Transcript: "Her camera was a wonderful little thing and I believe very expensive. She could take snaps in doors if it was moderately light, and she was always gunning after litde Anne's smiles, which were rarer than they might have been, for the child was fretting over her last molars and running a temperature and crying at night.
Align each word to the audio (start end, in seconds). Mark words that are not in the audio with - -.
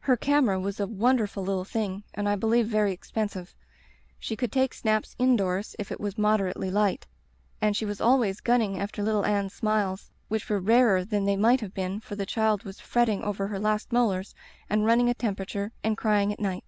"Her 0.00 0.16
camera 0.16 0.58
was 0.58 0.80
a 0.80 0.88
wonderful 0.88 1.44
little 1.44 1.64
thing 1.64 2.02
and 2.12 2.28
I 2.28 2.34
believe 2.34 2.66
very 2.66 2.90
expensive. 2.92 3.54
She 4.18 4.34
could 4.34 4.50
take 4.50 4.74
snaps 4.74 5.14
in 5.20 5.36
doors 5.36 5.76
if 5.78 5.92
it 5.92 6.00
was 6.00 6.18
moderately 6.18 6.68
light, 6.68 7.06
and 7.62 7.76
she 7.76 7.84
was 7.84 8.00
always 8.00 8.40
gunning 8.40 8.80
after 8.80 9.04
litde 9.04 9.24
Anne's 9.24 9.54
smiles, 9.54 10.10
which 10.26 10.50
were 10.50 10.58
rarer 10.58 11.04
than 11.04 11.26
they 11.26 11.36
might 11.36 11.60
have 11.60 11.74
been, 11.74 12.00
for 12.00 12.16
the 12.16 12.26
child 12.26 12.64
was 12.64 12.80
fretting 12.80 13.22
over 13.22 13.46
her 13.46 13.60
last 13.60 13.92
molars 13.92 14.34
and 14.68 14.84
running 14.84 15.08
a 15.08 15.14
temperature 15.14 15.70
and 15.84 15.96
crying 15.96 16.32
at 16.32 16.40
night. 16.40 16.64